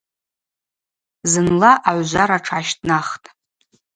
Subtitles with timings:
[1.31, 3.27] Зынла агӏвжвара тшгӏащтӏнахтӏ.